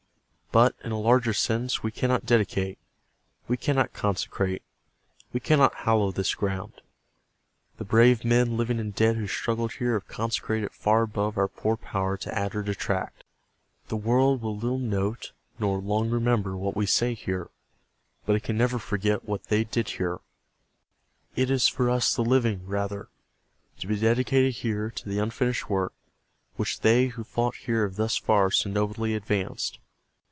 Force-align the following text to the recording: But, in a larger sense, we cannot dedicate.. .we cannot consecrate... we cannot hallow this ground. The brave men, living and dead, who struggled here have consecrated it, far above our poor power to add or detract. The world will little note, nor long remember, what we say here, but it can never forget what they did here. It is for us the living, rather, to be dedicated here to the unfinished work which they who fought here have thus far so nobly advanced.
But, 0.53 0.75
in 0.83 0.91
a 0.91 0.99
larger 0.99 1.31
sense, 1.31 1.81
we 1.81 1.91
cannot 1.91 2.25
dedicate.. 2.25 2.77
.we 3.47 3.55
cannot 3.55 3.93
consecrate... 3.93 4.61
we 5.31 5.39
cannot 5.39 5.73
hallow 5.87 6.11
this 6.11 6.35
ground. 6.35 6.81
The 7.77 7.85
brave 7.85 8.25
men, 8.25 8.57
living 8.57 8.77
and 8.77 8.93
dead, 8.93 9.15
who 9.15 9.27
struggled 9.27 9.71
here 9.75 9.93
have 9.93 10.09
consecrated 10.09 10.65
it, 10.65 10.73
far 10.73 11.03
above 11.03 11.37
our 11.37 11.47
poor 11.47 11.77
power 11.77 12.17
to 12.17 12.37
add 12.37 12.53
or 12.53 12.63
detract. 12.63 13.23
The 13.87 13.95
world 13.95 14.41
will 14.41 14.53
little 14.57 14.77
note, 14.77 15.31
nor 15.57 15.79
long 15.79 16.09
remember, 16.09 16.57
what 16.57 16.75
we 16.75 16.85
say 16.85 17.13
here, 17.13 17.49
but 18.25 18.35
it 18.35 18.43
can 18.43 18.57
never 18.57 18.77
forget 18.77 19.23
what 19.23 19.45
they 19.45 19.63
did 19.63 19.87
here. 19.91 20.19
It 21.33 21.49
is 21.49 21.69
for 21.69 21.89
us 21.89 22.13
the 22.13 22.23
living, 22.25 22.67
rather, 22.67 23.07
to 23.79 23.87
be 23.87 23.95
dedicated 23.97 24.55
here 24.55 24.89
to 24.91 25.07
the 25.07 25.19
unfinished 25.19 25.69
work 25.69 25.93
which 26.57 26.81
they 26.81 27.05
who 27.05 27.23
fought 27.23 27.55
here 27.55 27.83
have 27.87 27.95
thus 27.95 28.17
far 28.17 28.51
so 28.51 28.69
nobly 28.69 29.15
advanced. 29.15 29.77